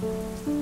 [0.00, 0.57] Música